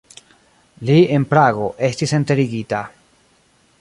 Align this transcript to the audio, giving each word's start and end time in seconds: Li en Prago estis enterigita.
Li 0.89 0.95
en 1.17 1.27
Prago 1.33 1.67
estis 1.89 2.15
enterigita. 2.21 2.81